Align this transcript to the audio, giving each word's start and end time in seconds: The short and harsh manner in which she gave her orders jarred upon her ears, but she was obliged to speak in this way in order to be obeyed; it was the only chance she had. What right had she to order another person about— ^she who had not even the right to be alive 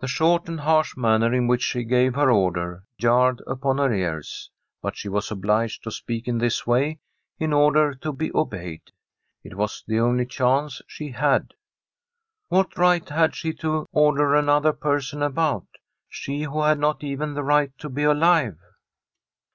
The 0.00 0.08
short 0.08 0.48
and 0.48 0.60
harsh 0.60 0.96
manner 0.96 1.34
in 1.34 1.46
which 1.46 1.60
she 1.60 1.84
gave 1.84 2.14
her 2.14 2.30
orders 2.30 2.82
jarred 2.96 3.42
upon 3.46 3.76
her 3.76 3.92
ears, 3.92 4.50
but 4.80 4.96
she 4.96 5.10
was 5.10 5.30
obliged 5.30 5.84
to 5.84 5.90
speak 5.90 6.26
in 6.26 6.38
this 6.38 6.66
way 6.66 7.00
in 7.38 7.52
order 7.52 7.92
to 7.96 8.14
be 8.14 8.34
obeyed; 8.34 8.80
it 9.44 9.54
was 9.58 9.84
the 9.86 10.00
only 10.00 10.24
chance 10.24 10.80
she 10.86 11.10
had. 11.10 11.52
What 12.48 12.78
right 12.78 13.06
had 13.06 13.34
she 13.36 13.52
to 13.56 13.84
order 13.92 14.34
another 14.34 14.72
person 14.72 15.22
about— 15.22 15.66
^she 16.10 16.46
who 16.46 16.62
had 16.62 16.78
not 16.78 17.04
even 17.04 17.34
the 17.34 17.42
right 17.44 17.76
to 17.76 17.90
be 17.90 18.04
alive 18.04 18.56